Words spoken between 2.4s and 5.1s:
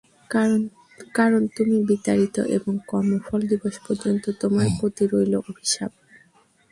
এবং কর্মফল দিবস পর্যন্ত তোমার প্রতি